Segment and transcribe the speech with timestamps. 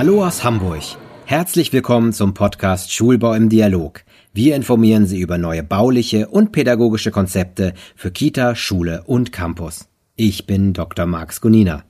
[0.00, 0.80] Hallo aus Hamburg.
[1.26, 4.02] Herzlich willkommen zum Podcast Schulbau im Dialog.
[4.32, 9.90] Wir informieren Sie über neue bauliche und pädagogische Konzepte für Kita, Schule und Campus.
[10.16, 11.04] Ich bin Dr.
[11.04, 11.84] Max Gunina.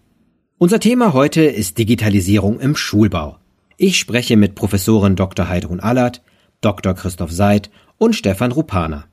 [0.59, 3.37] Unser Thema heute ist Digitalisierung im Schulbau.
[3.77, 5.49] Ich spreche mit Professorin Dr.
[5.49, 6.21] Heidrun Allert,
[6.63, 6.95] Dr.
[6.95, 9.05] Christoph Seid und Stefan Rupana.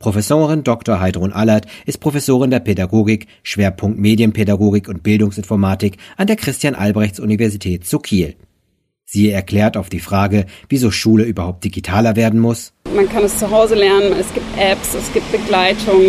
[0.00, 1.00] Professorin Dr.
[1.00, 7.84] Heidrun Allert ist Professorin der Pädagogik, Schwerpunkt Medienpädagogik und Bildungsinformatik an der Christian Albrechts Universität
[7.84, 8.36] zu Kiel.
[9.04, 12.72] Sie erklärt auf die Frage, wieso Schule überhaupt digitaler werden muss.
[12.94, 16.00] Man kann es zu Hause lernen, es gibt Apps, es gibt Begleitung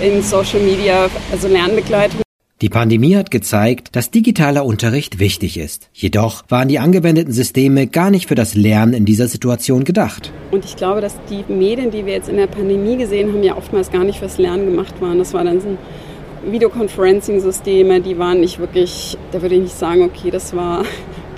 [0.00, 2.22] in Social Media, also Lernbegleitung.
[2.60, 5.90] Die Pandemie hat gezeigt, dass digitaler Unterricht wichtig ist.
[5.92, 10.32] Jedoch waren die angewendeten Systeme gar nicht für das Lernen in dieser Situation gedacht.
[10.50, 13.56] Und ich glaube, dass die Medien, die wir jetzt in der Pandemie gesehen haben, ja
[13.56, 15.18] oftmals gar nicht fürs Lernen gemacht waren.
[15.18, 15.78] Das war dann so
[16.50, 20.82] Videoconferencing-Systeme, die waren nicht wirklich, da würde ich nicht sagen, okay, das war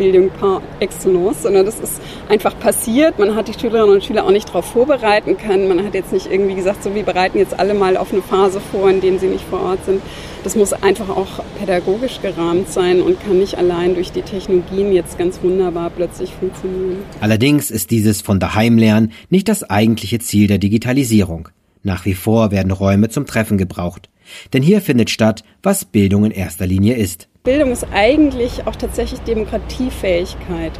[0.00, 3.18] Bildung par excellence, sondern das ist einfach passiert.
[3.18, 5.68] Man hat die Schülerinnen und Schüler auch nicht darauf vorbereiten können.
[5.68, 8.60] Man hat jetzt nicht irgendwie gesagt, so wir bereiten jetzt alle mal auf eine Phase
[8.72, 10.00] vor, in denen sie nicht vor Ort sind.
[10.42, 15.18] Das muss einfach auch pädagogisch gerahmt sein und kann nicht allein durch die Technologien jetzt
[15.18, 17.02] ganz wunderbar plötzlich funktionieren.
[17.20, 21.50] Allerdings ist dieses von daheim lernen nicht das eigentliche Ziel der Digitalisierung.
[21.82, 24.08] Nach wie vor werden Räume zum Treffen gebraucht.
[24.54, 27.29] Denn hier findet statt, was Bildung in erster Linie ist.
[27.42, 30.72] Bildung ist eigentlich auch tatsächlich Demokratiefähigkeit,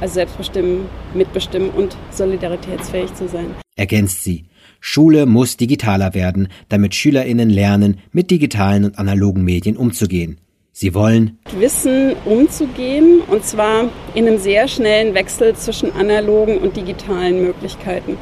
[0.00, 3.54] also selbstbestimmen, mitbestimmen und solidaritätsfähig zu sein.
[3.76, 4.44] Ergänzt sie.
[4.80, 10.38] Schule muss digitaler werden, damit Schülerinnen lernen, mit digitalen und analogen Medien umzugehen.
[10.72, 17.42] Sie wollen Wissen umzugehen und zwar in einem sehr schnellen Wechsel zwischen analogen und digitalen
[17.42, 18.16] Möglichkeiten.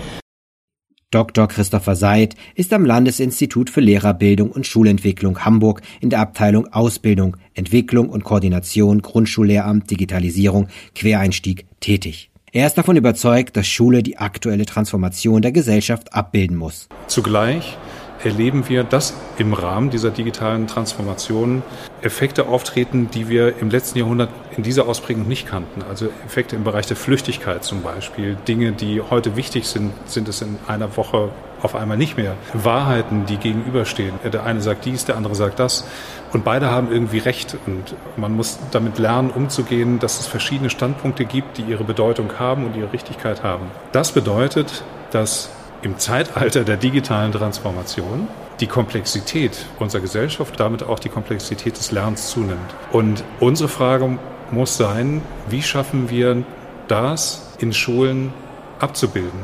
[1.14, 1.46] Dr.
[1.46, 8.08] Christopher Seid ist am Landesinstitut für Lehrerbildung und Schulentwicklung Hamburg in der Abteilung Ausbildung, Entwicklung
[8.08, 10.66] und Koordination Grundschullehramt, Digitalisierung,
[10.96, 12.30] Quereinstieg tätig.
[12.50, 16.88] Er ist davon überzeugt, dass Schule die aktuelle Transformation der Gesellschaft abbilden muss.
[17.06, 17.76] Zugleich
[18.24, 21.62] erleben wir, dass im Rahmen dieser digitalen Transformation
[22.02, 25.82] Effekte auftreten, die wir im letzten Jahrhundert in dieser Ausprägung nicht kannten.
[25.88, 28.36] Also Effekte im Bereich der Flüchtigkeit zum Beispiel.
[28.46, 31.30] Dinge, die heute wichtig sind, sind es in einer Woche
[31.62, 32.36] auf einmal nicht mehr.
[32.52, 34.12] Wahrheiten, die gegenüberstehen.
[34.30, 35.86] Der eine sagt dies, der andere sagt das.
[36.32, 37.56] Und beide haben irgendwie recht.
[37.66, 42.66] Und man muss damit lernen, umzugehen, dass es verschiedene Standpunkte gibt, die ihre Bedeutung haben
[42.66, 43.70] und ihre Richtigkeit haben.
[43.92, 45.48] Das bedeutet, dass
[45.84, 48.26] im Zeitalter der digitalen Transformation
[48.60, 52.74] die Komplexität unserer Gesellschaft, damit auch die Komplexität des Lernens zunimmt.
[52.92, 54.18] Und unsere Frage
[54.50, 56.44] muss sein, wie schaffen wir
[56.88, 58.32] das in Schulen
[58.78, 59.40] abzubilden?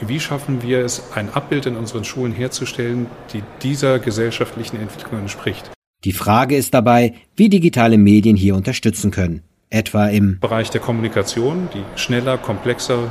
[0.00, 5.70] Wie schaffen wir es, ein Abbild in unseren Schulen herzustellen, die dieser gesellschaftlichen Entwicklung entspricht?
[6.04, 9.42] Die Frage ist dabei, wie digitale Medien hier unterstützen können.
[9.70, 13.10] Etwa im Bereich der Kommunikation, die schneller, komplexer,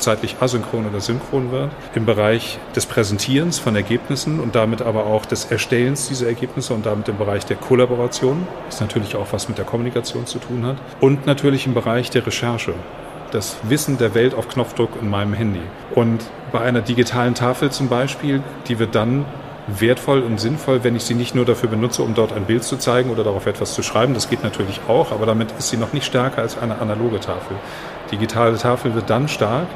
[0.00, 5.26] zeitlich asynchron oder synchron wird, im Bereich des Präsentierens von Ergebnissen und damit aber auch
[5.26, 9.58] des Erstellens dieser Ergebnisse und damit im Bereich der Kollaboration, was natürlich auch was mit
[9.58, 12.74] der Kommunikation zu tun hat, und natürlich im Bereich der Recherche
[13.30, 15.62] das Wissen der Welt auf Knopfdruck in meinem Handy.
[15.94, 19.24] Und bei einer digitalen Tafel zum Beispiel, die wird dann
[19.78, 22.76] wertvoll und sinnvoll, wenn ich sie nicht nur dafür benutze, um dort ein Bild zu
[22.76, 24.14] zeigen oder darauf etwas zu schreiben.
[24.14, 27.56] Das geht natürlich auch, aber damit ist sie noch nicht stärker als eine analoge Tafel.
[28.10, 29.68] Digitale Tafel wird dann stark,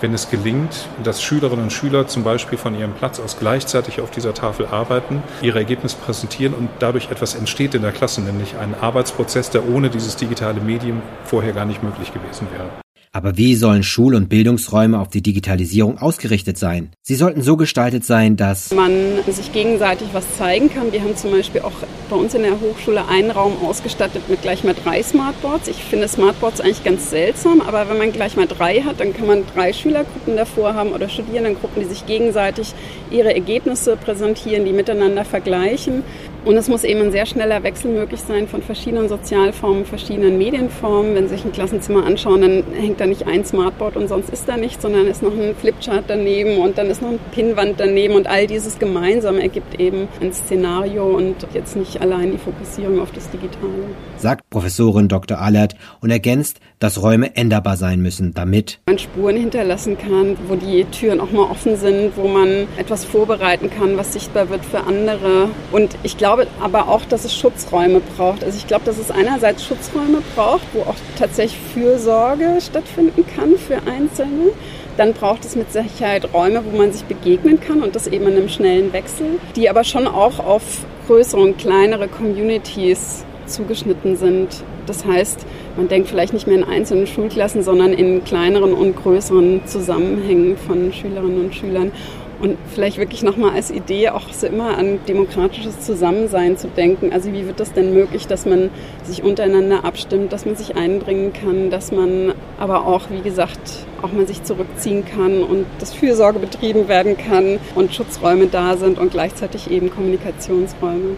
[0.00, 4.10] wenn es gelingt, dass Schülerinnen und Schüler zum Beispiel von ihrem Platz aus gleichzeitig auf
[4.10, 8.74] dieser Tafel arbeiten, ihre Ergebnisse präsentieren und dadurch etwas entsteht in der Klasse, nämlich ein
[8.74, 12.85] Arbeitsprozess, der ohne dieses digitale Medium vorher gar nicht möglich gewesen wäre.
[13.12, 16.90] Aber wie sollen Schul- und Bildungsräume auf die Digitalisierung ausgerichtet sein?
[17.02, 18.92] Sie sollten so gestaltet sein, dass man
[19.26, 20.92] sich gegenseitig was zeigen kann.
[20.92, 21.72] Wir haben zum Beispiel auch
[22.10, 25.68] bei uns in der Hochschule einen Raum ausgestattet mit gleich mal drei Smartboards.
[25.68, 29.26] Ich finde Smartboards eigentlich ganz seltsam, aber wenn man gleich mal drei hat, dann kann
[29.26, 32.74] man drei Schülergruppen davor haben oder Studierendengruppen, die sich gegenseitig
[33.10, 36.02] ihre Ergebnisse präsentieren, die miteinander vergleichen.
[36.46, 41.16] Und es muss eben ein sehr schneller Wechsel möglich sein von verschiedenen Sozialformen, verschiedenen Medienformen.
[41.16, 44.48] Wenn Sie sich ein Klassenzimmer anschauen, dann hängt da nicht ein Smartboard und sonst ist
[44.48, 48.14] da nichts, sondern ist noch ein Flipchart daneben und dann ist noch eine Pinnwand daneben
[48.14, 53.10] und all dieses gemeinsam ergibt eben ein Szenario und jetzt nicht allein die Fokussierung auf
[53.10, 53.72] das Digitale.
[54.16, 55.40] Sagt Professorin Dr.
[55.40, 60.84] Allert und ergänzt, dass Räume änderbar sein müssen, damit man Spuren hinterlassen kann, wo die
[60.84, 65.48] Türen auch mal offen sind, wo man etwas vorbereiten kann, was sichtbar wird für andere.
[65.72, 68.44] Und ich glaube, glaube aber auch, dass es Schutzräume braucht.
[68.44, 73.78] Also ich glaube, dass es einerseits Schutzräume braucht, wo auch tatsächlich Fürsorge stattfinden kann für
[73.90, 74.52] Einzelne.
[74.96, 78.36] Dann braucht es mit Sicherheit Räume, wo man sich begegnen kann und das eben in
[78.36, 80.62] einem schnellen Wechsel, die aber schon auch auf
[81.06, 84.62] größere und kleinere Communities zugeschnitten sind.
[84.86, 85.46] Das heißt,
[85.76, 90.92] man denkt vielleicht nicht mehr in einzelnen Schulklassen, sondern in kleineren und größeren Zusammenhängen von
[90.92, 91.92] Schülerinnen und Schülern.
[92.38, 97.12] Und vielleicht wirklich nochmal als Idee auch so immer an demokratisches Zusammensein zu denken.
[97.12, 98.70] Also wie wird das denn möglich, dass man
[99.04, 104.12] sich untereinander abstimmt, dass man sich einbringen kann, dass man aber auch, wie gesagt, auch
[104.12, 109.10] mal sich zurückziehen kann und dass Fürsorge betrieben werden kann und Schutzräume da sind und
[109.10, 111.16] gleichzeitig eben Kommunikationsräume.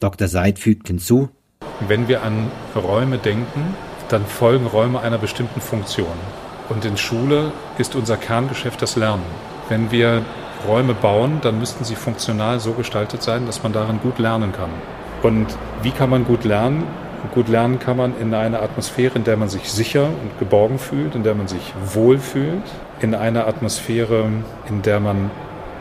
[0.00, 0.28] Dr.
[0.28, 1.28] Seid fügt hinzu,
[1.86, 3.74] wenn wir an Räume denken,
[4.08, 6.06] dann folgen Räume einer bestimmten Funktion.
[6.68, 9.24] Und in Schule ist unser Kerngeschäft das Lernen.
[9.68, 10.22] Wenn wir
[10.66, 14.70] Räume bauen, dann müssten sie funktional so gestaltet sein, dass man darin gut lernen kann.
[15.22, 15.46] Und
[15.82, 16.84] wie kann man gut lernen?
[17.34, 21.14] Gut lernen kann man in einer Atmosphäre, in der man sich sicher und geborgen fühlt,
[21.14, 22.62] in der man sich wohl fühlt,
[23.00, 24.24] in einer Atmosphäre,
[24.68, 25.30] in der man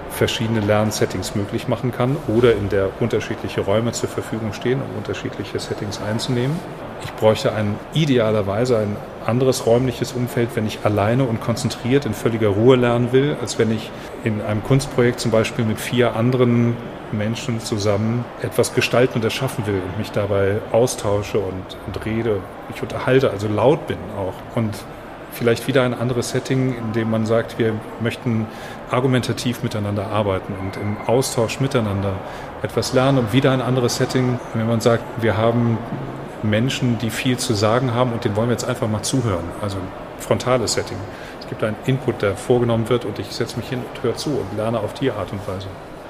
[0.10, 5.60] verschiedene Lernsettings möglich machen kann oder in der unterschiedliche Räume zur Verfügung stehen, um unterschiedliche
[5.60, 6.58] Settings einzunehmen.
[7.04, 8.96] Ich bräuchte ein idealerweise ein
[9.26, 13.72] anderes räumliches Umfeld, wenn ich alleine und konzentriert in völliger Ruhe lernen will, als wenn
[13.72, 13.92] ich
[14.24, 16.76] in einem Kunstprojekt zum Beispiel mit vier anderen
[17.12, 22.40] Menschen zusammen etwas gestalten und erschaffen will und mich dabei austausche und, und rede,
[22.74, 24.34] ich unterhalte, also laut bin auch.
[24.56, 24.74] Und
[25.38, 28.48] vielleicht wieder ein anderes Setting, in dem man sagt, wir möchten
[28.90, 32.14] argumentativ miteinander arbeiten und im Austausch miteinander
[32.64, 35.78] etwas lernen und wieder ein anderes Setting, wenn man sagt, wir haben
[36.44, 39.46] Menschen, die viel zu sagen haben und denen wollen wir jetzt einfach mal zuhören.
[39.62, 39.78] Also
[40.20, 40.98] frontales Setting.
[41.40, 44.32] Es gibt einen Input, der vorgenommen wird und ich setze mich hin und höre zu
[44.32, 45.68] und lerne auf die Art und Weise.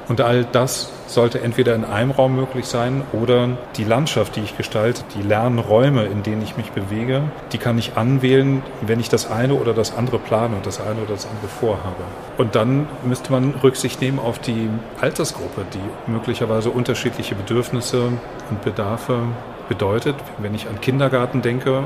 [0.07, 4.55] Und all das sollte entweder in einem Raum möglich sein oder die Landschaft, die ich
[4.55, 9.29] gestalte, die Lernräume, in denen ich mich bewege, die kann ich anwählen, wenn ich das
[9.29, 12.03] eine oder das andere plane und das eine oder das andere vorhabe.
[12.37, 14.69] Und dann müsste man Rücksicht nehmen auf die
[15.01, 18.03] Altersgruppe, die möglicherweise unterschiedliche Bedürfnisse
[18.49, 19.19] und Bedarfe
[19.67, 20.15] bedeutet.
[20.37, 21.83] Wenn ich an Kindergarten denke,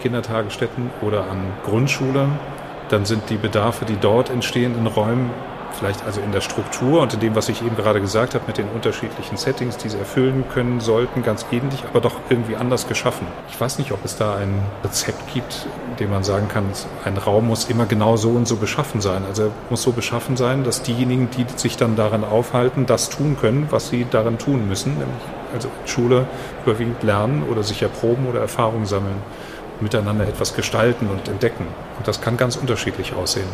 [0.00, 2.28] Kindertagesstätten oder an Grundschule,
[2.88, 5.30] dann sind die Bedarfe, die dort entstehen in Räumen,
[5.78, 8.58] vielleicht also in der Struktur und in dem, was ich eben gerade gesagt habe, mit
[8.58, 13.26] den unterschiedlichen Settings, die sie erfüllen können sollten, ganz ähnlich, aber doch irgendwie anders geschaffen.
[13.50, 15.66] Ich weiß nicht, ob es da ein Rezept gibt,
[15.98, 16.64] dem man sagen kann,
[17.04, 19.24] ein Raum muss immer genau so und so beschaffen sein.
[19.26, 23.36] Also er muss so beschaffen sein, dass diejenigen, die sich dann daran aufhalten, das tun
[23.40, 25.22] können, was sie daran tun müssen, nämlich
[25.54, 26.26] also Schule
[26.64, 29.16] überwiegend lernen oder sich erproben oder Erfahrungen sammeln,
[29.80, 31.66] miteinander etwas gestalten und entdecken.
[31.98, 33.48] Und das kann ganz unterschiedlich aussehen.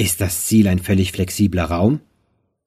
[0.00, 1.98] Ist das Ziel ein völlig flexibler Raum?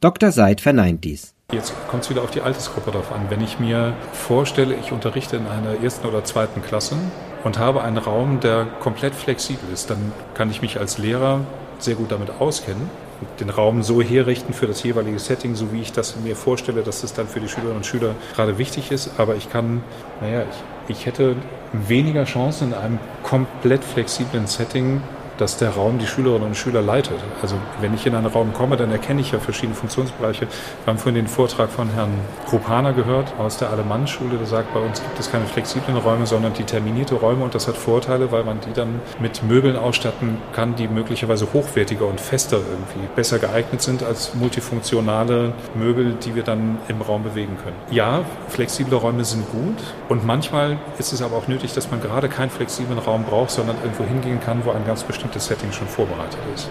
[0.01, 0.33] Dr.
[0.33, 1.33] Seid verneint dies.
[1.53, 3.27] Jetzt kommt es wieder auf die Altersgruppe drauf an.
[3.29, 6.97] Wenn ich mir vorstelle, ich unterrichte in einer ersten oder zweiten Klasse
[7.45, 11.45] und habe einen Raum, der komplett flexibel ist, dann kann ich mich als Lehrer
[11.79, 12.89] sehr gut damit auskennen
[13.21, 16.83] und den Raum so herrichten für das jeweilige Setting, so wie ich das mir vorstelle,
[16.83, 19.09] dass es dann für die Schülerinnen und Schüler gerade wichtig ist.
[19.17, 19.85] Aber ich kann,
[20.19, 20.43] naja,
[20.87, 21.37] ich, ich hätte
[21.71, 25.01] weniger Chancen in einem komplett flexiblen Setting
[25.41, 27.17] dass der Raum die Schülerinnen und Schüler leitet.
[27.41, 30.41] Also wenn ich in einen Raum komme, dann erkenne ich ja verschiedene Funktionsbereiche.
[30.41, 32.13] Wir haben vorhin den Vortrag von Herrn
[32.51, 36.53] Rupana gehört aus der Alemann-Schule, der sagt, bei uns gibt es keine flexiblen Räume, sondern
[36.53, 40.87] determinierte Räume und das hat Vorteile, weil man die dann mit Möbeln ausstatten kann, die
[40.87, 47.01] möglicherweise hochwertiger und fester irgendwie besser geeignet sind als multifunktionale Möbel, die wir dann im
[47.01, 47.77] Raum bewegen können.
[47.89, 49.77] Ja, flexible Räume sind gut
[50.07, 53.77] und manchmal ist es aber auch nötig, dass man gerade keinen flexiblen Raum braucht, sondern
[53.81, 56.69] irgendwo hingehen kann, wo ein ganz bestimmtes das Setting schon vorbereitet ist.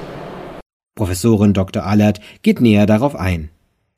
[0.94, 1.84] Professorin Dr.
[1.84, 3.50] Allert geht näher darauf ein.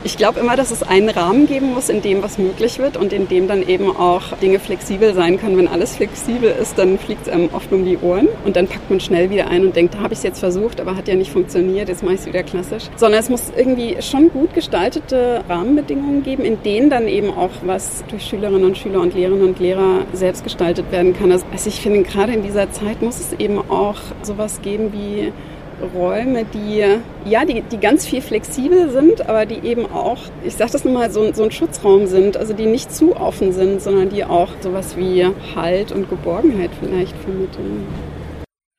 [0.05, 3.13] Ich glaube immer, dass es einen Rahmen geben muss, in dem was möglich wird und
[3.13, 5.57] in dem dann eben auch Dinge flexibel sein können.
[5.57, 8.91] Wenn alles flexibel ist, dann fliegt es einem oft um die Ohren und dann packt
[8.91, 11.15] man schnell wieder ein und denkt, da habe ich es jetzt versucht, aber hat ja
[11.15, 12.85] nicht funktioniert, jetzt mache ich es wieder klassisch.
[12.97, 18.03] Sondern es muss irgendwie schon gut gestaltete Rahmenbedingungen geben, in denen dann eben auch was
[18.09, 21.31] durch Schülerinnen und Schüler und Lehrerinnen und Lehrer selbst gestaltet werden kann.
[21.31, 25.33] Also ich finde, gerade in dieser Zeit muss es eben auch sowas geben wie
[25.95, 26.85] Räume, die
[27.25, 31.11] ja, die, die ganz viel flexibel sind, aber die eben auch, ich sage das nochmal,
[31.11, 34.97] so, so ein Schutzraum sind, also die nicht zu offen sind, sondern die auch sowas
[34.97, 37.87] wie Halt und Geborgenheit vielleicht vermitteln.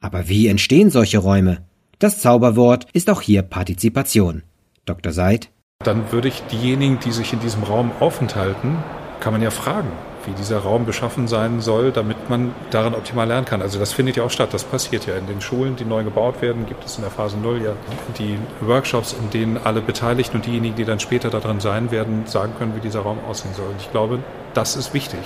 [0.02, 1.60] Aber wie entstehen solche Räume?
[2.00, 4.44] Das Zauberwort ist auch hier Partizipation.
[4.86, 5.14] Dr.
[5.14, 5.50] Seid?
[5.84, 8.78] Dann würde ich diejenigen, die sich in diesem Raum aufenthalten,
[9.20, 9.92] kann man ja fragen
[10.26, 13.62] wie dieser Raum beschaffen sein soll, damit man daran optimal lernen kann.
[13.62, 16.42] Also das findet ja auch statt, das passiert ja in den Schulen, die neu gebaut
[16.42, 17.74] werden, gibt es in der Phase Null ja
[18.18, 22.54] die Workshops, in denen alle Beteiligten und diejenigen, die dann später daran sein werden, sagen
[22.58, 23.68] können, wie dieser Raum aussehen soll.
[23.68, 24.20] Und ich glaube,
[24.54, 25.20] das ist wichtig.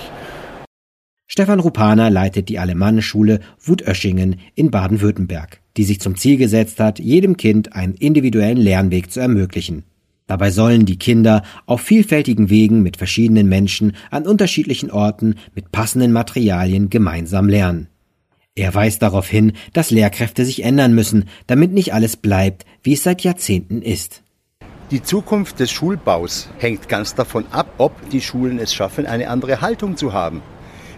[1.30, 7.36] Stefan Rupana leitet die Alemannenschule Wutöschingen in Baden-Württemberg, die sich zum Ziel gesetzt hat, jedem
[7.36, 9.84] Kind einen individuellen Lernweg zu ermöglichen.
[10.28, 16.12] Dabei sollen die Kinder auf vielfältigen Wegen mit verschiedenen Menschen an unterschiedlichen Orten mit passenden
[16.12, 17.88] Materialien gemeinsam lernen.
[18.54, 23.02] Er weist darauf hin, dass Lehrkräfte sich ändern müssen, damit nicht alles bleibt, wie es
[23.02, 24.22] seit Jahrzehnten ist.
[24.90, 29.62] Die Zukunft des Schulbaus hängt ganz davon ab, ob die Schulen es schaffen, eine andere
[29.62, 30.42] Haltung zu haben.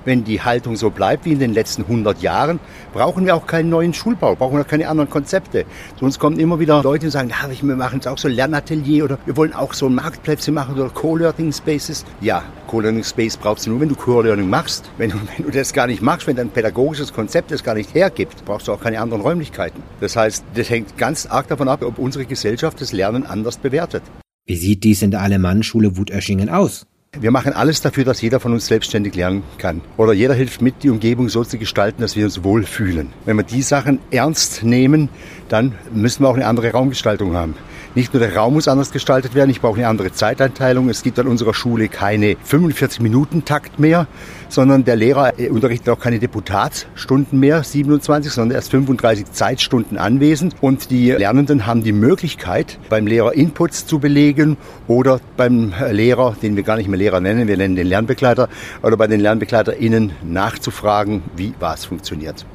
[0.05, 2.59] Wenn die Haltung so bleibt wie in den letzten 100 Jahren,
[2.93, 5.67] brauchen wir auch keinen neuen Schulbau, brauchen wir keine anderen Konzepte.
[5.99, 9.05] Zu uns kommen immer wieder Leute und sagen, ja, wir machen jetzt auch so Lernatelier
[9.05, 12.05] oder wir wollen auch so Marktplätze machen oder Co-Learning Spaces.
[12.21, 14.91] Ja, Co-Learning Space brauchst du nur, wenn du Co-Learning machst.
[14.99, 17.95] Wenn du, wenn du das gar nicht machst, wenn dein pädagogisches Konzept das gar nicht
[17.95, 19.83] hergibt, brauchst du auch keine anderen Räumlichkeiten.
[20.01, 24.03] Das heißt, das hängt ganz arg davon ab, ob unsere Gesellschaft das Lernen anders bewertet.
[24.47, 26.87] Wie sieht dies in der Alemannenschule Wutöschingen aus?
[27.19, 29.83] Wir machen alles dafür, dass jeder von uns selbstständig lernen kann.
[29.99, 33.13] Oder jeder hilft mit, die Umgebung so zu gestalten, dass wir uns wohlfühlen.
[33.27, 35.09] Wenn wir die Sachen ernst nehmen,
[35.49, 37.57] dann müssen wir auch eine andere Raumgestaltung haben.
[37.97, 40.89] Nicht nur der Raum muss anders gestaltet werden, ich brauche eine andere Zeiteinteilung.
[40.89, 44.07] Es gibt an unserer Schule keine 45-Minuten-Takt mehr,
[44.49, 50.55] sondern der Lehrer unterrichtet auch keine Deputatsstunden mehr, 27, sondern erst 35 Zeitstunden anwesend.
[50.61, 56.55] Und die Lernenden haben die Möglichkeit, beim Lehrer Inputs zu belegen oder beim Lehrer, den
[56.55, 58.49] wir gar nicht mehr Lehrer nennen, wir nennen den Lernbegleiter,
[58.83, 62.47] oder bei den LernbegleiterInnen nachzufragen, wie was funktioniert.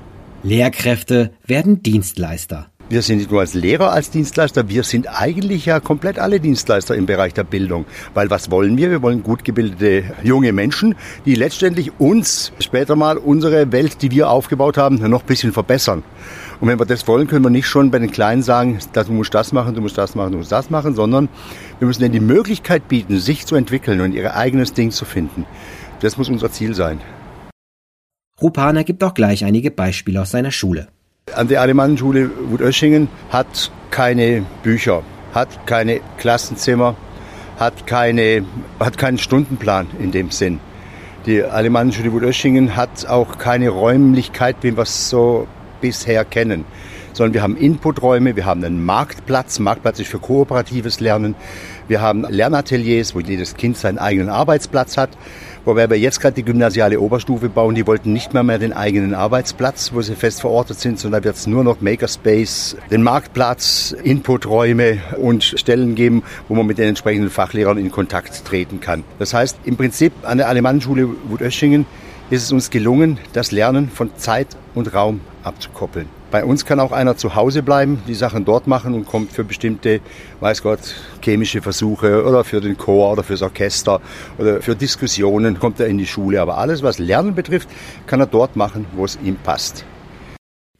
[0.43, 2.67] Lehrkräfte werden Dienstleister.
[2.87, 6.95] Wir sind nicht nur als Lehrer als Dienstleister, wir sind eigentlich ja komplett alle Dienstleister
[6.95, 7.85] im Bereich der Bildung.
[8.13, 8.91] Weil was wollen wir?
[8.91, 10.93] Wir wollen gut gebildete junge Menschen,
[11.25, 16.03] die letztendlich uns später mal unsere Welt, die wir aufgebaut haben, noch ein bisschen verbessern.
[16.61, 19.33] Und wenn wir das wollen, können wir nicht schon bei den Kleinen sagen, du musst
[19.33, 21.27] das machen, du musst das machen, du musst das machen, sondern
[21.79, 25.47] wir müssen ihnen die Möglichkeit bieten, sich zu entwickeln und ihr eigenes Ding zu finden.
[26.01, 27.01] Das muss unser Ziel sein.
[28.39, 30.87] Rupana gibt auch gleich einige Beispiele aus seiner Schule.
[31.33, 35.01] An der Alemannenschule Wutöschingen hat keine Bücher,
[35.33, 36.95] hat keine Klassenzimmer,
[37.57, 38.45] hat, keine,
[38.79, 40.59] hat keinen Stundenplan in dem Sinn.
[41.25, 45.47] Die Alemannenschule Wutöschingen hat auch keine Räumlichkeit, wie wir es so
[45.81, 46.63] bisher kennen.
[47.13, 49.57] Sondern wir haben Inputräume, wir haben einen Marktplatz.
[49.57, 51.33] Marktplatz ist für kooperatives Lernen.
[51.87, 55.09] Wir haben Lernateliers, wo jedes Kind seinen eigenen Arbeitsplatz hat.
[55.65, 59.15] Wobei wir jetzt gerade die gymnasiale Oberstufe bauen, die wollten nicht mehr mehr den eigenen
[59.15, 64.99] Arbeitsplatz, wo sie fest verortet sind, sondern wird es nur noch Makerspace, den Marktplatz, Inputräume
[65.17, 69.03] und Stellen geben, wo man mit den entsprechenden Fachlehrern in Kontakt treten kann.
[69.17, 71.87] Das heißt, im Prinzip an der Alemannenschule Wutöschingen
[72.29, 76.07] ist es uns gelungen, das Lernen von Zeit und Raum abzukoppeln.
[76.31, 79.43] Bei uns kann auch einer zu Hause bleiben, die Sachen dort machen und kommt für
[79.43, 80.01] bestimmte,
[80.39, 80.79] weiß Gott,
[81.21, 84.01] chemische Versuche oder für den Chor oder fürs Orchester
[84.37, 86.41] oder für Diskussionen kommt er in die Schule.
[86.41, 87.69] Aber alles, was Lernen betrifft,
[88.07, 89.85] kann er dort machen, wo es ihm passt.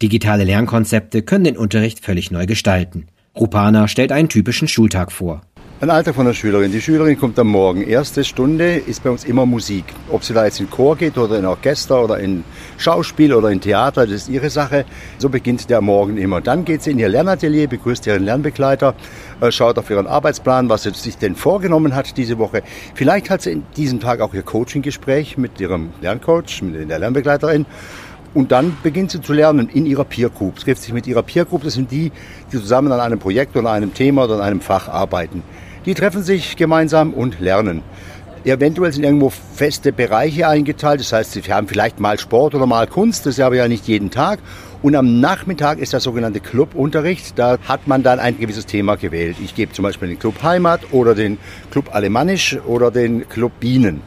[0.01, 3.07] Digitale Lernkonzepte können den Unterricht völlig neu gestalten.
[3.35, 5.41] Rupana stellt einen typischen Schultag vor.
[5.81, 6.71] Ein Alter von der Schülerin.
[6.71, 7.81] Die Schülerin kommt am Morgen.
[7.81, 9.83] Erste Stunde ist bei uns immer Musik.
[10.09, 12.45] Ob sie da jetzt in Chor geht oder in Orchester oder in
[12.77, 14.85] Schauspiel oder in Theater, das ist ihre Sache.
[15.17, 16.39] So beginnt der Morgen immer.
[16.39, 18.95] Dann geht sie in ihr Lernatelier, begrüßt ihren Lernbegleiter,
[19.41, 22.63] äh, schaut auf ihren Arbeitsplan, was sie sich denn vorgenommen hat diese Woche.
[22.93, 27.65] Vielleicht hat sie in diesem Tag auch ihr Coaching-Gespräch mit ihrem Lerncoach, mit der Lernbegleiterin.
[28.33, 30.57] Und dann beginnt sie zu lernen in ihrer Peer Group.
[30.57, 31.63] Trifft sich mit ihrer Peer Group.
[31.63, 32.13] Das sind die,
[32.51, 35.43] die zusammen an einem Projekt oder einem Thema oder an einem Fach arbeiten.
[35.85, 37.83] Die treffen sich gemeinsam und lernen.
[38.43, 40.99] Eventuell sind irgendwo feste Bereiche eingeteilt.
[40.99, 43.25] Das heißt, sie haben vielleicht mal Sport oder mal Kunst.
[43.25, 44.39] Das ist aber ja nicht jeden Tag.
[44.83, 47.39] Und am Nachmittag ist der sogenannte Clubunterricht.
[47.39, 49.37] Da hat man dann ein gewisses Thema gewählt.
[49.43, 51.39] Ich gebe zum Beispiel den Club Heimat oder den
[51.71, 54.01] Club Alemannisch oder den Club Bienen.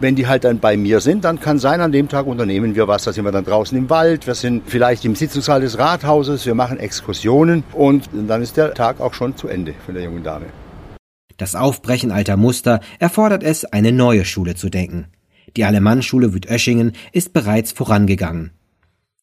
[0.00, 2.88] Wenn die halt dann bei mir sind, dann kann sein, an dem Tag unternehmen wir
[2.88, 3.04] was.
[3.04, 6.54] Da sind wir dann draußen im Wald, wir sind vielleicht im Sitzungssaal des Rathauses, wir
[6.54, 10.46] machen Exkursionen und dann ist der Tag auch schon zu Ende von der jungen Dame.
[11.38, 15.06] Das Aufbrechen alter Muster erfordert es, eine neue Schule zu denken.
[15.56, 18.50] Die Alemannschule Wütöschingen ist bereits vorangegangen.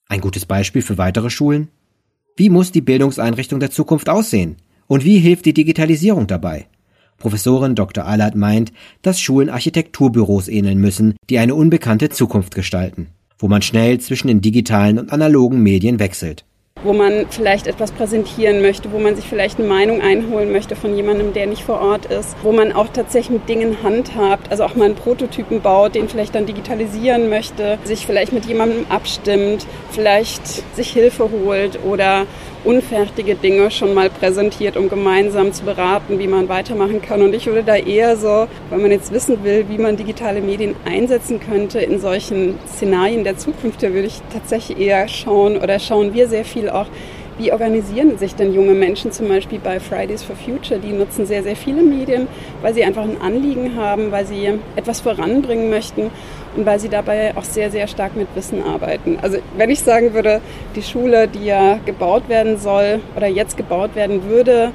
[0.08, 1.68] Ein gutes Beispiel für weitere Schulen?
[2.38, 4.56] Wie muss die Bildungseinrichtung der Zukunft aussehen?
[4.88, 6.68] Und wie hilft die Digitalisierung dabei?
[7.18, 8.06] Professorin Dr.
[8.06, 14.00] Allard meint, dass Schulen Architekturbüros ähneln müssen, die eine unbekannte Zukunft gestalten, wo man schnell
[14.00, 16.46] zwischen den digitalen und analogen Medien wechselt
[16.86, 20.96] wo man vielleicht etwas präsentieren möchte, wo man sich vielleicht eine Meinung einholen möchte von
[20.96, 24.76] jemandem, der nicht vor Ort ist, wo man auch tatsächlich mit Dingen handhabt, also auch
[24.76, 30.46] mal einen Prototypen baut, den vielleicht dann digitalisieren möchte, sich vielleicht mit jemandem abstimmt, vielleicht
[30.76, 32.26] sich Hilfe holt oder
[32.66, 37.22] unfertige Dinge schon mal präsentiert, um gemeinsam zu beraten, wie man weitermachen kann.
[37.22, 40.76] Und ich würde da eher so, wenn man jetzt wissen will, wie man digitale Medien
[40.84, 46.14] einsetzen könnte in solchen Szenarien der Zukunft, da würde ich tatsächlich eher schauen oder schauen
[46.14, 46.88] wir sehr viel auch,
[47.38, 50.80] wie organisieren sich denn junge Menschen zum Beispiel bei Fridays for Future?
[50.80, 52.28] Die nutzen sehr, sehr viele Medien,
[52.62, 56.12] weil sie einfach ein Anliegen haben, weil sie etwas voranbringen möchten
[56.56, 59.18] und weil sie dabei auch sehr, sehr stark mit Wissen arbeiten.
[59.22, 60.40] Also wenn ich sagen würde,
[60.78, 64.72] die Schule, die ja gebaut werden soll oder jetzt gebaut werden würde,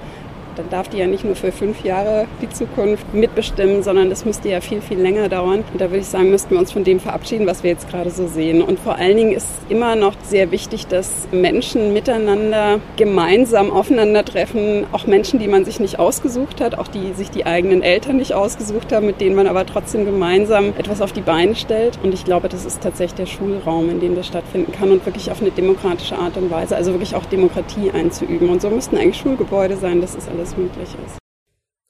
[0.57, 4.49] dann darf die ja nicht nur für fünf Jahre die Zukunft mitbestimmen, sondern das müsste
[4.49, 5.64] ja viel, viel länger dauern.
[5.73, 8.11] Und da würde ich sagen, müssten wir uns von dem verabschieden, was wir jetzt gerade
[8.11, 8.62] so sehen.
[8.62, 15.07] Und vor allen Dingen ist immer noch sehr wichtig, dass Menschen miteinander gemeinsam aufeinandertreffen, auch
[15.07, 18.92] Menschen, die man sich nicht ausgesucht hat, auch die sich die eigenen Eltern nicht ausgesucht
[18.92, 21.99] haben, mit denen man aber trotzdem gemeinsam etwas auf die Beine stellt.
[22.02, 25.30] Und ich glaube, das ist tatsächlich der Schulraum, in dem das stattfinden kann und wirklich
[25.30, 28.49] auf eine demokratische Art und Weise, also wirklich auch Demokratie einzuüben.
[28.49, 31.18] Und so müssten eigentlich Schulgebäude sein, das ist alles alles möglich ist.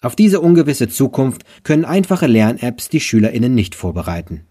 [0.02, 4.46] Auf diese ungewisse Zukunft können einfache Lern-Apps die SchülerInnen nicht vorbereiten.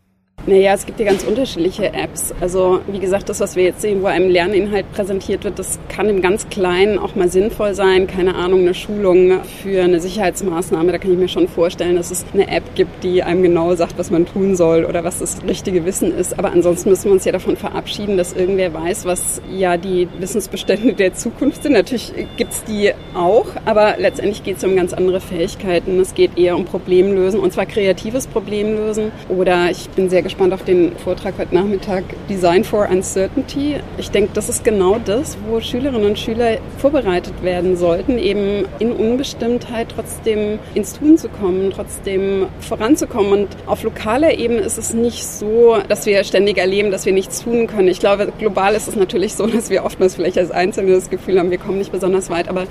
[0.49, 2.33] Naja, es gibt ja ganz unterschiedliche Apps.
[2.41, 6.09] Also wie gesagt, das, was wir jetzt sehen, wo einem Lerninhalt präsentiert wird, das kann
[6.09, 8.07] im ganz Kleinen auch mal sinnvoll sein.
[8.07, 10.91] Keine Ahnung, eine Schulung für eine Sicherheitsmaßnahme.
[10.91, 13.99] Da kann ich mir schon vorstellen, dass es eine App gibt, die einem genau sagt,
[13.99, 16.39] was man tun soll oder was das richtige Wissen ist.
[16.39, 20.93] Aber ansonsten müssen wir uns ja davon verabschieden, dass irgendwer weiß, was ja die Wissensbestände
[20.93, 21.73] der Zukunft sind.
[21.73, 25.99] Natürlich gibt's die auch, aber letztendlich geht es um ganz andere Fähigkeiten.
[25.99, 29.11] Es geht eher um Problemlösen und zwar kreatives Problemlösen.
[29.29, 33.75] Oder ich bin sehr gespannt auf den Vortrag heute Nachmittag Design for Uncertainty.
[33.97, 38.93] Ich denke, das ist genau das, wo Schülerinnen und Schüler vorbereitet werden sollten, eben in
[38.93, 43.33] Unbestimmtheit trotzdem ins Tun zu kommen, trotzdem voranzukommen.
[43.33, 47.43] Und auf lokaler Ebene ist es nicht so, dass wir ständig erleben, dass wir nichts
[47.43, 47.89] tun können.
[47.89, 51.37] Ich glaube, global ist es natürlich so, dass wir oftmals vielleicht als Einzelne das Gefühl
[51.37, 52.63] haben, wir kommen nicht besonders weit, aber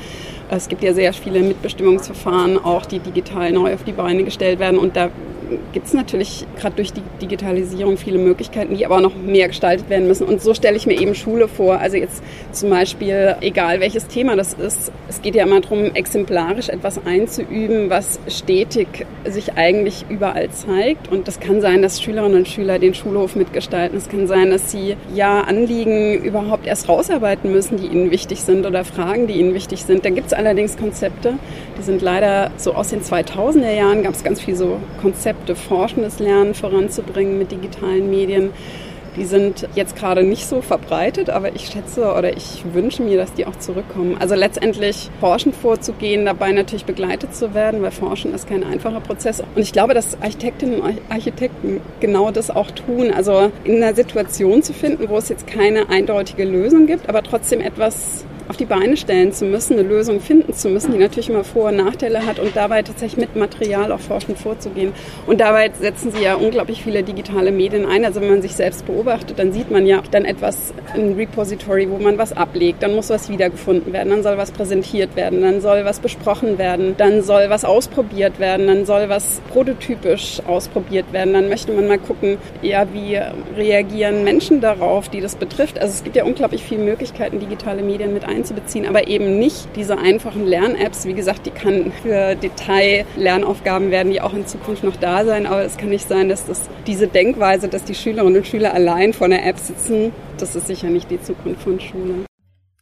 [0.50, 4.78] es gibt ja sehr viele Mitbestimmungsverfahren, auch die digital neu auf die Beine gestellt werden.
[4.78, 5.10] Und da
[5.72, 10.06] gibt es natürlich gerade durch die Digitalisierung viele Möglichkeiten, die aber noch mehr gestaltet werden
[10.06, 10.26] müssen.
[10.26, 11.78] Und so stelle ich mir eben Schule vor.
[11.78, 16.68] Also jetzt zum Beispiel, egal welches Thema das ist, es geht ja immer darum, exemplarisch
[16.68, 21.10] etwas einzuüben, was stetig sich eigentlich überall zeigt.
[21.10, 23.96] Und das kann sein, dass Schülerinnen und Schüler den Schulhof mitgestalten.
[23.96, 28.66] Es kann sein, dass sie ja Anliegen überhaupt erst rausarbeiten müssen, die ihnen wichtig sind
[28.66, 30.04] oder Fragen, die ihnen wichtig sind.
[30.04, 31.34] Da gibt es allerdings Konzepte,
[31.78, 35.54] die sind leider so aus den 2000er Jahren, gab es ganz viel so Konzepte, Konzepte,
[35.54, 38.50] forschendes Lernen voranzubringen mit digitalen Medien.
[39.16, 43.32] Die sind jetzt gerade nicht so verbreitet, aber ich schätze oder ich wünsche mir, dass
[43.32, 44.16] die auch zurückkommen.
[44.20, 49.40] Also letztendlich forschend vorzugehen, dabei natürlich begleitet zu werden, weil Forschen ist kein einfacher Prozess.
[49.40, 53.10] Und ich glaube, dass Architektinnen und Architekten genau das auch tun.
[53.10, 57.60] Also in einer Situation zu finden, wo es jetzt keine eindeutige Lösung gibt, aber trotzdem
[57.60, 61.44] etwas auf die Beine stellen zu müssen, eine Lösung finden zu müssen, die natürlich immer
[61.44, 64.92] Vor- und Nachteile hat und dabei tatsächlich mit Material auch forschend vorzugehen.
[65.26, 68.04] Und dabei setzen sie ja unglaublich viele digitale Medien ein.
[68.04, 71.98] Also wenn man sich selbst beobachtet, dann sieht man ja dann etwas, ein Repository, wo
[71.98, 75.84] man was ablegt, dann muss was wiedergefunden werden, dann soll was präsentiert werden, dann soll
[75.84, 81.48] was besprochen werden, dann soll was ausprobiert werden, dann soll was prototypisch ausprobiert werden, dann
[81.48, 83.20] möchte man mal gucken, ja, wie
[83.56, 85.78] reagieren Menschen darauf, die das betrifft.
[85.78, 89.68] Also es gibt ja unglaublich viele Möglichkeiten, digitale Medien mit einzubauen einzubeziehen, aber eben nicht
[89.76, 91.06] diese einfachen Lern-Apps.
[91.06, 95.62] Wie gesagt, die kann für Detail-Lernaufgaben werden, die auch in Zukunft noch da sein, aber
[95.64, 99.26] es kann nicht sein, dass das diese Denkweise, dass die Schülerinnen und Schüler allein vor
[99.26, 102.26] einer App sitzen, das ist sicher nicht die Zukunft von Schule.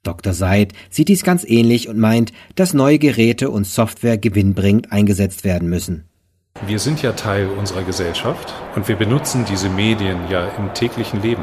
[0.02, 0.32] Dr.
[0.32, 5.68] Seid sieht dies ganz ähnlich und meint, dass neue Geräte und Software gewinnbringend eingesetzt werden
[5.68, 6.04] müssen.
[6.66, 11.42] Wir sind ja Teil unserer Gesellschaft und wir benutzen diese Medien ja im täglichen Leben.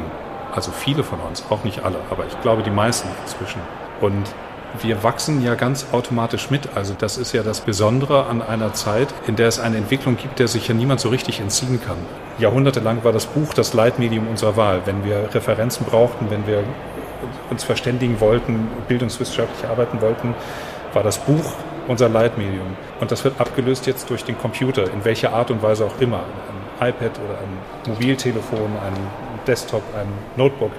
[0.52, 3.60] Also viele von uns, auch nicht alle, aber ich glaube die meisten inzwischen.
[4.04, 4.34] Und
[4.82, 6.68] wir wachsen ja ganz automatisch mit.
[6.74, 10.38] Also das ist ja das Besondere an einer Zeit, in der es eine Entwicklung gibt,
[10.40, 11.96] der sich ja niemand so richtig entziehen kann.
[12.38, 14.82] Jahrhundertelang war das Buch das Leitmedium unserer Wahl.
[14.84, 16.64] Wenn wir Referenzen brauchten, wenn wir
[17.48, 20.34] uns verständigen wollten, bildungswissenschaftlich arbeiten wollten,
[20.92, 21.54] war das Buch
[21.88, 22.76] unser Leitmedium.
[23.00, 26.24] Und das wird abgelöst jetzt durch den Computer, in welcher Art und Weise auch immer.
[26.80, 30.72] Ein iPad oder ein Mobiltelefon, ein Desktop, ein Notebook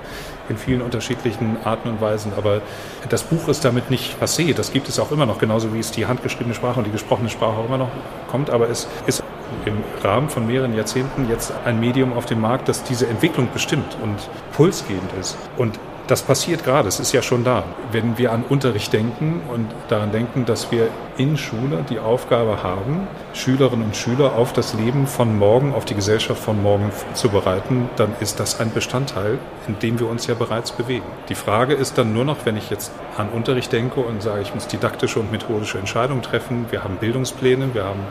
[0.49, 2.33] in vielen unterschiedlichen Arten und Weisen.
[2.35, 2.61] Aber
[3.09, 4.53] das Buch ist damit nicht passé.
[4.53, 7.29] Das gibt es auch immer noch, genauso wie es die handgeschriebene Sprache und die gesprochene
[7.29, 7.89] Sprache auch immer noch
[8.29, 8.49] kommt.
[8.49, 9.23] Aber es ist
[9.65, 13.97] im Rahmen von mehreren Jahrzehnten jetzt ein Medium auf dem Markt, das diese Entwicklung bestimmt
[14.01, 14.17] und
[14.53, 15.37] pulsgebend ist.
[15.57, 17.63] Und das passiert gerade, es ist ja schon da.
[17.91, 23.07] Wenn wir an Unterricht denken und daran denken, dass wir in Schule die Aufgabe haben,
[23.33, 27.89] Schülerinnen und Schüler auf das Leben von morgen, auf die Gesellschaft von morgen zu bereiten,
[27.95, 31.05] dann ist das ein Bestandteil, in dem wir uns ja bereits bewegen.
[31.29, 34.53] Die Frage ist dann nur noch, wenn ich jetzt an Unterricht denke und sage, ich
[34.53, 38.01] muss didaktische und methodische Entscheidungen treffen, wir haben Bildungspläne, wir haben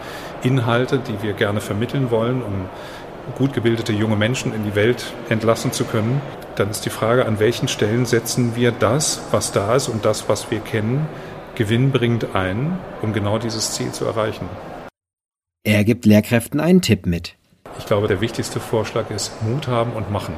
[0.43, 2.69] Inhalte, die wir gerne vermitteln wollen, um
[3.37, 6.21] gut gebildete junge Menschen in die Welt entlassen zu können,
[6.57, 10.29] dann ist die Frage, an welchen Stellen setzen wir das, was da ist und das,
[10.29, 11.07] was wir kennen,
[11.55, 14.49] gewinnbringend ein, um genau dieses Ziel zu erreichen.
[15.65, 17.37] Er gibt Lehrkräften einen Tipp mit.
[17.79, 20.35] Ich glaube, der wichtigste Vorschlag ist Mut haben und machen.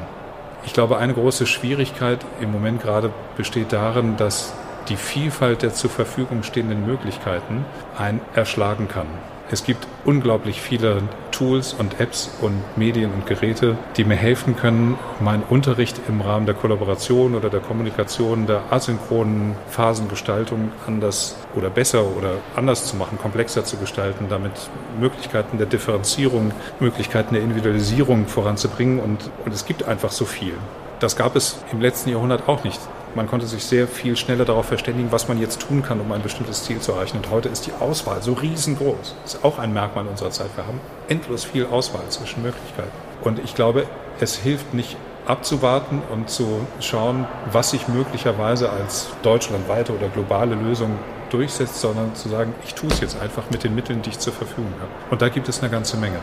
[0.65, 4.53] Ich glaube, eine große Schwierigkeit im Moment gerade besteht darin, dass
[4.89, 7.65] die Vielfalt der zur Verfügung stehenden Möglichkeiten
[7.97, 9.07] einen erschlagen kann.
[9.49, 14.99] Es gibt unglaublich viele Tools und Apps und Medien und Geräte, die mir helfen können,
[15.21, 22.03] meinen Unterricht im Rahmen der Kollaboration oder der Kommunikation, der asynchronen Phasengestaltung anders oder besser
[22.17, 24.51] oder anders zu machen, komplexer zu gestalten, damit
[24.99, 28.99] Möglichkeiten der Differenzierung, Möglichkeiten der Individualisierung voranzubringen.
[28.99, 30.55] Und, und es gibt einfach so viel.
[30.99, 32.81] Das gab es im letzten Jahrhundert auch nicht.
[33.17, 36.21] Man konnte sich sehr viel schneller darauf verständigen, was man jetzt tun kann, um ein
[36.21, 37.17] bestimmtes Ziel zu erreichen.
[37.17, 39.15] Und heute ist die Auswahl so riesengroß.
[39.23, 40.55] Das ist auch ein Merkmal unserer Zeit.
[40.55, 42.91] Wir haben endlos viel Auswahl zwischen Möglichkeiten.
[43.23, 43.87] Und ich glaube,
[44.19, 50.91] es hilft nicht abzuwarten und zu schauen, was sich möglicherweise als deutschlandweite oder globale Lösung
[51.31, 54.33] durchsetzt, sondern zu sagen, ich tue es jetzt einfach mit den Mitteln, die ich zur
[54.33, 54.91] Verfügung habe.
[55.09, 56.19] Und da gibt es eine ganze Menge.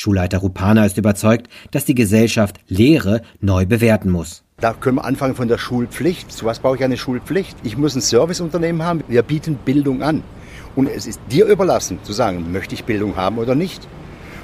[0.00, 4.44] Schulleiter Rupana ist überzeugt, dass die Gesellschaft Lehre neu bewerten muss.
[4.60, 6.30] Da können wir anfangen von der Schulpflicht.
[6.30, 7.56] Zu was brauche ich eine Schulpflicht?
[7.64, 9.02] Ich muss ein Serviceunternehmen haben.
[9.08, 10.22] Wir bieten Bildung an.
[10.76, 13.88] Und es ist dir überlassen zu sagen, möchte ich Bildung haben oder nicht.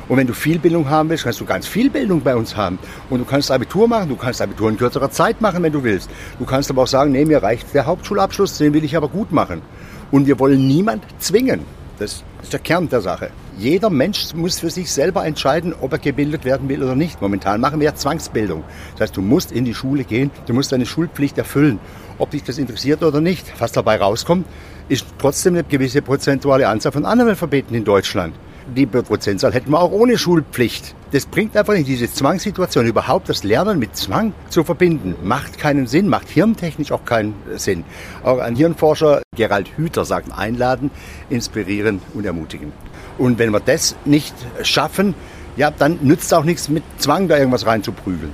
[0.08, 2.80] Und wenn du viel Bildung haben willst, kannst du ganz viel Bildung bei uns haben.
[3.08, 6.10] Und du kannst Abitur machen, du kannst Abitur in kürzerer Zeit machen, wenn du willst.
[6.40, 9.30] Du kannst aber auch sagen, nee, mir reicht der Hauptschulabschluss, den will ich aber gut
[9.30, 9.62] machen.
[10.10, 11.60] Und wir wollen niemand zwingen.
[11.98, 13.30] Das ist der Kern der Sache.
[13.56, 17.22] Jeder Mensch muss für sich selber entscheiden, ob er gebildet werden will oder nicht.
[17.22, 18.64] Momentan machen wir ja Zwangsbildung.
[18.92, 21.78] Das heißt, du musst in die Schule gehen, du musst deine Schulpflicht erfüllen.
[22.18, 24.46] Ob dich das interessiert oder nicht, was dabei rauskommt,
[24.88, 28.34] ist trotzdem eine gewisse prozentuale Anzahl von Analphabeten in Deutschland.
[28.74, 30.94] Die Prozentzahl hätten wir auch ohne Schulpflicht.
[31.12, 35.14] Das bringt einfach nicht diese Zwangssituation, überhaupt das Lernen mit Zwang zu verbinden.
[35.22, 37.84] Macht keinen Sinn, macht hirntechnisch auch keinen Sinn.
[38.24, 40.90] Auch ein Hirnforscher, Gerald Hüther, sagt einladen,
[41.28, 42.72] inspirieren und ermutigen.
[43.18, 45.14] Und wenn wir das nicht schaffen,
[45.56, 48.32] ja, dann nützt auch nichts mit Zwang da irgendwas reinzuprügeln.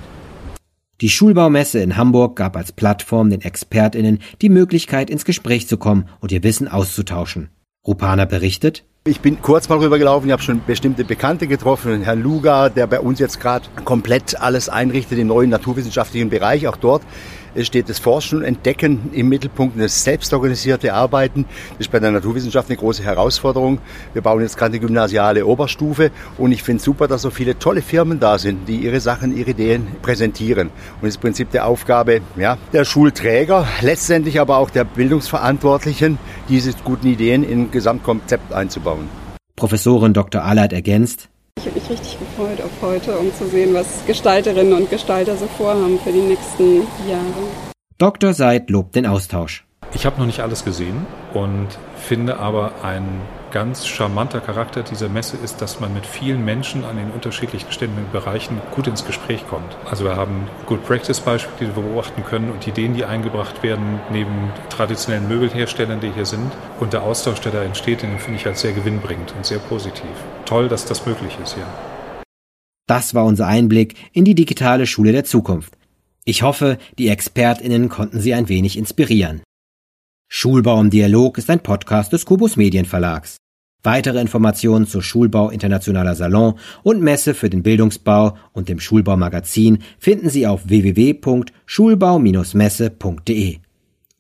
[1.00, 6.08] Die Schulbaumesse in Hamburg gab als Plattform den ExpertInnen die Möglichkeit, ins Gespräch zu kommen
[6.20, 7.50] und ihr Wissen auszutauschen.
[7.86, 12.68] Rupana berichtet, ich bin kurz mal rübergelaufen, ich habe schon bestimmte Bekannte getroffen, Herrn Luga,
[12.68, 17.02] der bei uns jetzt gerade komplett alles einrichtet im neuen naturwissenschaftlichen Bereich, auch dort
[17.62, 21.46] steht das Forschen und Entdecken im Mittelpunkt und das selbstorganisierte Arbeiten.
[21.70, 23.78] Das ist bei der Naturwissenschaft eine große Herausforderung.
[24.12, 27.82] Wir bauen jetzt gerade eine gymnasiale Oberstufe und ich finde super, dass so viele tolle
[27.82, 30.68] Firmen da sind, die ihre Sachen, ihre Ideen präsentieren.
[30.68, 36.18] Und das ist im Prinzip der Aufgabe ja, der Schulträger, letztendlich aber auch der Bildungsverantwortlichen,
[36.48, 39.08] diese guten Ideen in ein Gesamtkonzept einzubauen.
[39.56, 40.42] Professorin Dr.
[40.42, 41.28] Ahlert ergänzt,
[41.60, 45.46] ich habe mich richtig gefreut auf heute, um zu sehen, was Gestalterinnen und Gestalter so
[45.46, 47.24] vorhaben für die nächsten Jahre.
[47.98, 48.32] Dr.
[48.32, 49.66] Seid lobt den Austausch.
[49.92, 53.04] Ich habe noch nicht alles gesehen und finde aber ein
[53.50, 57.98] ganz charmanter Charakter dieser Messe ist, dass man mit vielen Menschen an den unterschiedlichen Ständen
[57.98, 59.76] und Bereichen gut ins Gespräch kommt.
[59.84, 64.00] Also wir haben Good Practice Beispiele, die wir beobachten können und Ideen, die eingebracht werden
[64.12, 66.52] neben traditionellen Möbelherstellern, die hier sind.
[66.78, 70.06] Und der Austausch, der da entsteht, den finde ich als sehr gewinnbringend und sehr positiv.
[70.50, 71.66] Toll, dass das möglich ist hier.
[72.88, 75.74] Das war unser Einblick in die digitale Schule der Zukunft.
[76.24, 79.42] Ich hoffe, die ExpertInnen konnten Sie ein wenig inspirieren.
[80.28, 83.36] Schulbau im Dialog ist ein Podcast des Kubus Medienverlags.
[83.84, 90.30] Weitere Informationen zur Schulbau Internationaler Salon und Messe für den Bildungsbau und dem Schulbaumagazin finden
[90.30, 93.58] Sie auf www.schulbau-messe.de.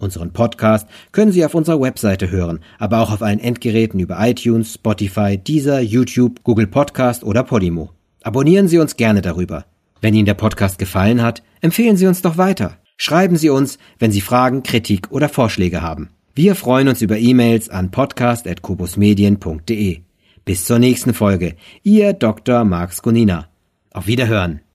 [0.00, 4.74] Unseren Podcast können Sie auf unserer Webseite hören, aber auch auf allen Endgeräten über iTunes,
[4.74, 7.90] Spotify, Deezer, YouTube, Google Podcast oder Podimo.
[8.22, 9.66] Abonnieren Sie uns gerne darüber.
[10.00, 12.78] Wenn Ihnen der Podcast gefallen hat, empfehlen Sie uns doch weiter.
[12.96, 16.08] Schreiben Sie uns, wenn Sie Fragen, Kritik oder Vorschläge haben.
[16.34, 20.00] Wir freuen uns über E-Mails an podcast.kubusmedien.de.
[20.46, 21.56] Bis zur nächsten Folge.
[21.82, 22.64] Ihr Dr.
[22.64, 23.48] Marx Gonina.
[23.92, 24.60] Auf Wiederhören.